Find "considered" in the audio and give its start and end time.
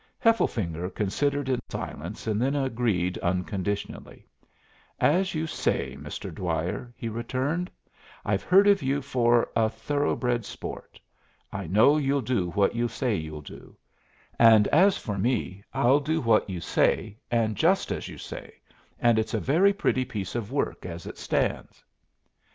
0.95-1.47